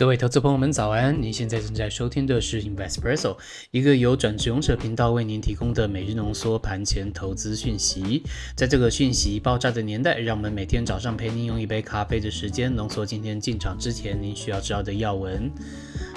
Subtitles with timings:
[0.00, 1.22] 各位投资朋友们，早安！
[1.22, 3.36] 您现在正在收听的是 Investpresso，
[3.70, 8.22] 一个由转职勇者频道为您提供的每日浓缩盘前投资讯息。
[8.56, 15.50] 在这个讯息爆炸的年代，让我们每天早上陪您用一杯咖啡的时间，浓缩今天进场之前您需要知道的要闻。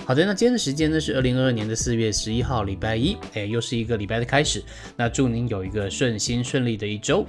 [0.05, 4.61] 好的，那今天的时间呢是二零二二年的四月十一号，礼拜一，哎，又是一个礼拜的开始。
[4.97, 7.25] 那祝您有一个顺心顺利的一周。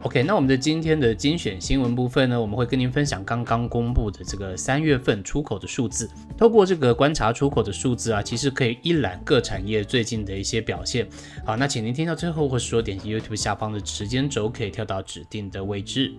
[0.00, 6.08] OK，那我们的今天的精选新闻部分呢，我们会跟您分享刚刚公布的这个三月份出口的数字。
[6.38, 11.06] 透过这个观察出口的数字啊，其实可以一览各产业最近的一些表现。
[11.44, 16.14] 好，那请您听到最后，或是说点击 YouTube 下方的时间轴，可以跳到指定的位置。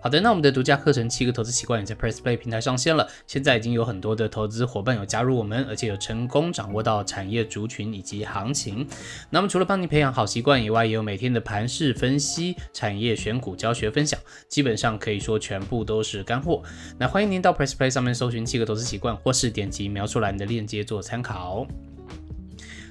[0.00, 3.08] 好的，那我们的独家课程七个投资习惯也在 Press Play 平台上线了。
[3.26, 8.86] 现在已经有很多的投资伙伴有加入我们，而且有成功掌握到产业族群以及行情。
[9.30, 16.62] 那么除了帮你培养好习惯以外，也有每天的盘势分析、产业选股教学分享，基本上可以说全部都是干货。
[16.98, 21.66] 那欢迎您到 Press Play 上面搜寻七个投资习惯，或是点击描述栏的链接做参考。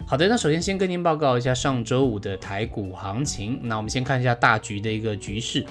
[0.08, 3.60] 好的，那首先先跟您报告一下上周五的台股行情。
[3.64, 5.66] 那我们先看一下大局的一个局势。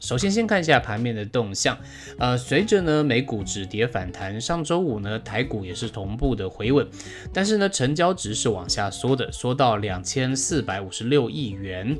[0.00, 1.76] 首先，先看一下盘面的动向。
[2.18, 6.86] 呃，随着呢美股止跌反弹，上周五呢台股也是同步的回稳，
[7.32, 11.96] 但是呢成交值是往下缩的，缩到两千四百五十六亿元。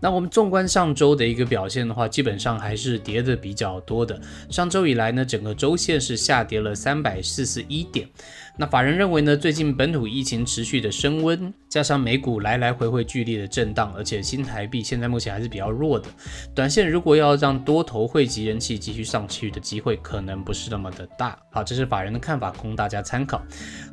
[0.00, 4.20] 那我们纵观上周的一个表现的话，基本上还是跌的比较多的。
[4.48, 8.08] 上周以来呢，整个周线是下跌了三百四十一点。
[8.56, 16.06] 那法人认为呢，最近本土疫情持续的升温，加上美股来来回回剧烈的震荡，而且新台币现在目前还是比较弱的，
[16.54, 21.38] 短线如果要让多头汇集人气继续上去的机会，可能不是那么的大。
[21.50, 23.40] 好，这是法人的看法，供大家参考。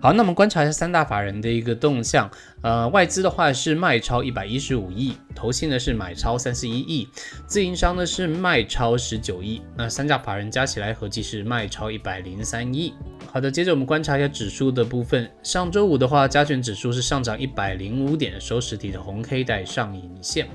[0.01, 2.29] 好，那我们观察一下三大法人的一个动向。
[2.61, 7.07] 呃，外资的话是卖超一百一十五亿，投信呢是买超三十一亿，
[7.45, 9.61] 自营商呢是卖超十九亿。
[9.75, 12.93] 那三家法人加起来合计是卖超一百零三亿。
[13.37, 15.29] 好的，接着我们观察一下指数的部分。
[15.43, 20.47] 上周五的话，加权指数是上涨一百零五点，收实体的红 K 带上影线。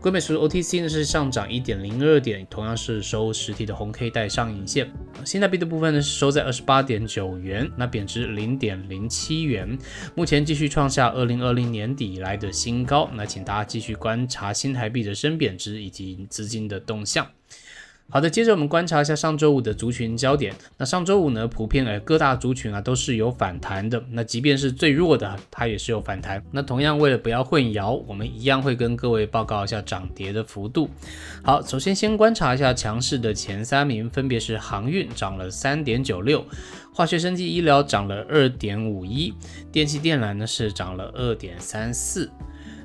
[0.00, 4.90] 硅美数 OTC 呢是上涨一点零二点，同样是收实体的红 K 带上影线。
[5.24, 9.78] 新台币的部分呢是收在二十八点九元，那贬值零点零七元，
[10.16, 13.08] 目前继续创下二零二零年底以来的新高。
[13.14, 17.24] 那请大家继续观察新台币的升贬值以及资金的动向。
[18.10, 20.54] 好的，接着我们观察一下上周五的族群焦点。
[20.76, 24.00] 那上周五呢，普遍呃各大族群啊都是有反弹的。
[24.10, 26.40] 那即便是最弱的，它也是有反弹。
[26.52, 30.88] 那同样为了不要混淆，我们一样会跟各位报告一下涨跌的幅度。
[31.42, 36.44] 好，首先先观察一下强势的前三名，分别是航运涨了三点九六，
[36.92, 39.34] 化学生技医疗涨了二点五一，
[39.72, 42.30] 电气电缆呢是涨了二点三四。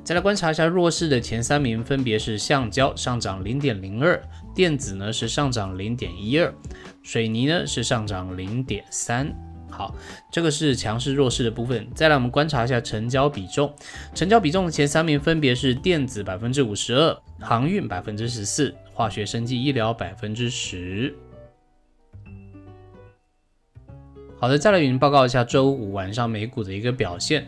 [0.03, 4.19] 再来观察一下弱势的前三名，分别是橡胶上涨零点零二，
[4.55, 6.51] 电子呢是上涨零点一二，
[7.03, 9.31] 水泥呢是上涨零点三。
[9.69, 9.93] 好，
[10.31, 11.87] 这个是强势弱势的部分。
[11.93, 13.71] 再来我们观察一下成交比重，
[14.15, 21.15] 成交比重的前三名分别是电子百分之五十二，航运百分之十四，化学生技医疗百分之十。
[24.39, 27.47] 好的，再来与您报告一下周五晚上美股的一个表现。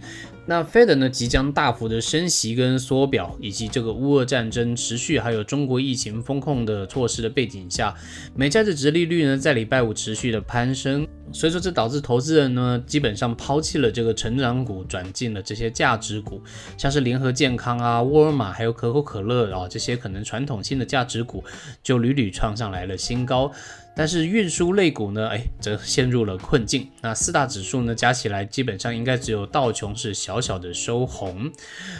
[0.51, 7.95] 那 Fed 呢即将大幅的升息跟缩表，以及这个乌俄战争持续，还有中国疫情风控的措施的背景下，
[8.35, 16.41] 美债的殖利率呢在礼拜五持续的攀升，所以说这导致投资人呢基本上抛弃了这个成长股，转进了这些价值股，
[16.77, 21.41] 像是联合健康啊、沃尔玛还有可口可乐啊这些可能传统性的价值股
[21.81, 23.49] 就屡屡创上来了新高。
[23.95, 26.87] 但是运输类股呢，哎，则陷入了困境。
[27.01, 31.51] 那四大指数呢，加起来基本上应该只有道琼是小小的收红。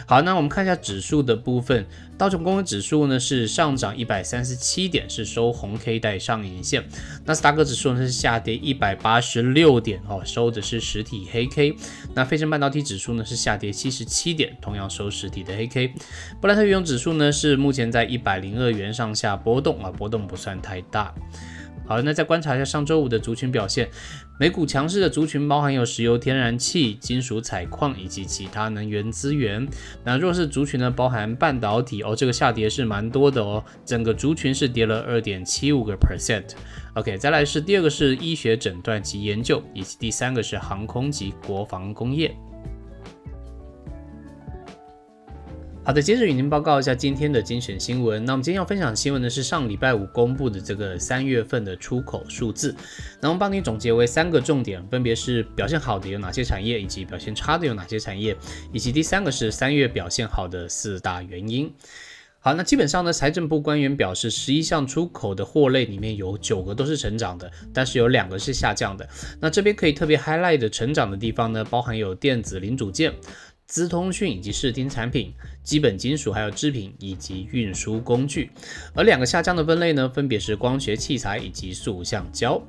[0.06, 1.86] 好，那我们看一下指数的部分，
[2.16, 6.82] 道琼工业指数呢是上涨一百三十七点，是收红 K 带上影线。
[7.26, 11.76] 纳斯达克指数呢是下跌一百八十六点，哦，收的是实体黑 K。
[12.14, 15.92] 那费城半导体指数呢是下跌七十七点，同样收实体的黑 K。
[16.40, 21.14] 布兰特原油指数呢是目前在一百零二元上下波动啊，波动不算太大。
[21.86, 23.90] 好，那再观察一下上周五的族群表现。
[24.38, 29.68] 美股强势的族群包含有石油、天然气、金属采矿以及其他能源资源。
[30.04, 36.54] 那弱势族群呢，包含半导体哦，这个下跌是蛮多的哦，整个族群是跌了二点七五个 percent。
[36.94, 42.34] OK，再来是第二个是医学诊断及研究，以及第三个是航空及国防工业。
[45.84, 48.24] 好的，接着与您报告一下今天的精选新闻。
[48.24, 52.72] 那我们今天要分享的新闻呢，是上礼拜五公布的这个三月份的出口数字。
[53.20, 58.36] 那我们帮你总结为三个重点，分别是表现好的有哪些产业，以及表现差的有哪些产业，
[58.72, 61.74] 以及第三个是三月表现好的四大原因。
[62.38, 69.08] 好，那基本上呢，财政部官员表示，十一项出口的货类里面有九个都是成长的，但是有两个是下降的。
[69.40, 73.12] 那这边可以特别 highlight 的成长的地方呢，包含有电子零组件。
[73.72, 75.32] 资通讯以及视听产品、
[75.62, 78.50] 基本金属还有制品以及运输工具，
[78.94, 82.62] 而两个下降的分类呢，分别是光学器材以及塑橡胶。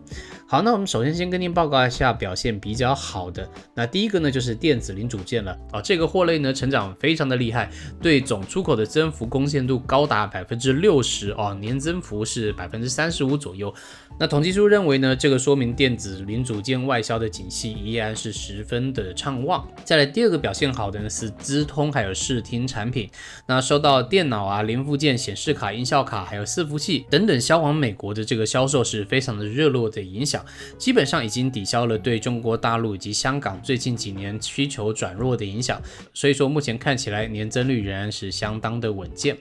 [0.45, 3.49] 好，那我们首先先跟您报告一下表现比较好的。
[3.73, 13.73] 那第一个呢，就是电子零组件了啊，这个货类呢成长非常的厉害，对总出口的增幅贡献度高达百分之六十哦，年增幅是百分之三十五左右。
[14.19, 19.67] 那统计处认为呢，这个说明电子零组件外销的景气依然是十分的畅旺。
[19.83, 23.09] 再来第二个表现好的呢是资通还有视听产品，
[23.47, 30.32] 那受到电脑啊、零附件、显示卡、音效卡还有伺服器等等销往美国的这个销售是非常的热络的影响，
[30.77, 35.81] 基本上已经抵消了对中国大陆以及香港最近几年需求转弱的影响，
[36.13, 39.37] 所以说目前看起来年增率仍然是相当的稳健。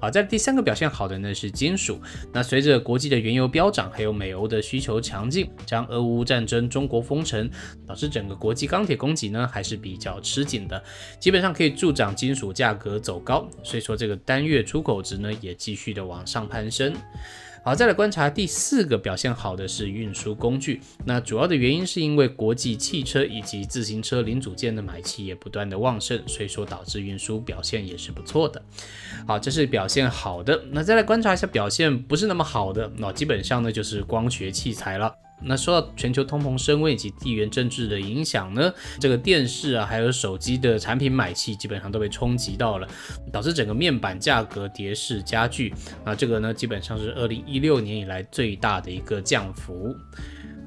[0.00, 2.00] 好，在第三个表现好的呢是金属。
[2.32, 7.50] 那随着国际的原油飙涨，还有美欧的需求强劲，将俄乌战争、中国封城，
[7.88, 10.80] 导致整个国际钢铁供给呢还是比较吃紧的，
[11.18, 13.48] 基本上可以助长金属价格走高。
[13.64, 16.94] 所以说这个单月出口值呢也继续的往上攀升。
[17.62, 20.80] 好，再来观察第四个表现好的是运输工具。
[21.04, 28.62] 那主要的原因是因为国际汽车以及自行车零组件的买气也不断的旺盛，所以说导致运输表现也是不错的。
[29.26, 30.64] 好，这是表现好的。
[30.70, 35.14] 那再来观察一下表现不是那么好的，那基本上呢就是光学器材了。
[35.42, 42.88] 那受到全球通膨升温以及地缘政治的影响呢，这个电视啊，还有手机的产品买气基本上都被冲击到了，
[43.32, 45.72] 导致整个面板价格跌势加剧。
[46.04, 49.94] 那，这个呢基本上是二零一六年以来最大的一个降幅。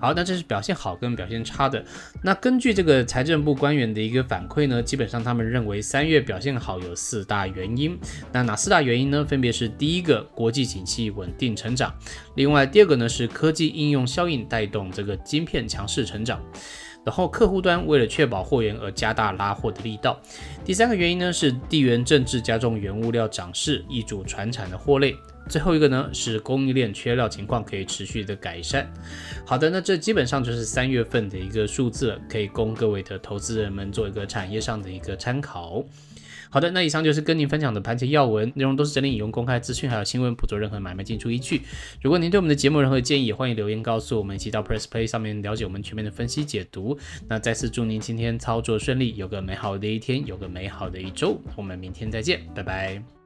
[0.03, 1.81] 好，那这是表现好跟表现差的。
[2.21, 7.97] 那根据这个财政部官员的一个反馈呢，基本上他们认为三月表现好有四大原因。
[8.33, 9.23] 那哪四大原因呢？
[9.23, 11.89] 分别是第一个，国际景气稳定成长；
[12.35, 16.37] 另外第二个呢是科技应用效应带动这个晶片强势成长；
[17.05, 20.19] 然后客户端为了确保货源而加大拉货的力道；
[20.65, 25.15] 第三个原因呢是地缘政治加重原物料涨势，易主传产的货类。
[25.49, 28.91] 最后一个呢是供应链缺料情况可以持续的改善。
[29.45, 35.83] 好的，那这基本上就是三月份的一个数字了，可以供各位的投资人们做一个产业上的一个参考。
[36.49, 41.63] 好的，那以上就是跟您分享的盘前要闻，内容都是整理引用公开资讯还有新闻，不做任何买卖进出依据。
[41.99, 46.95] 如果您对我们的节目任何建议，欢迎留言告诉我们，一起到 Press Play 上面了解我们全面的分析解读。
[47.27, 51.41] 那再次祝您今天操作顺利，有个美好的一天，有个美好的一周。
[51.55, 53.22] 我们明天再见，拜拜。